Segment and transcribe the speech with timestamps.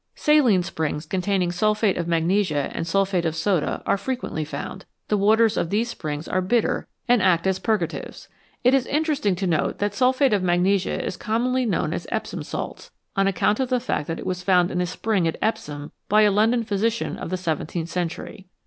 [0.15, 4.83] Saline springs containing sulphate of magnesia and sulphate of soda are frequently found.
[5.09, 8.27] The waters of these springs are bitter and act as purgatives.
[8.63, 12.89] It is interesting to note that sulphate of magnesia is commonly known as Epsom salts,
[13.15, 16.23] on account of the fact that it was found in a spring at Epsom by
[16.23, 18.47] a London physician of the seventeenth century.